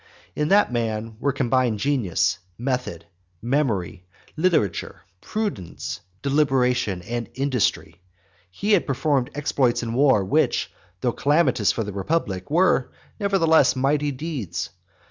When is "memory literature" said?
3.39-5.03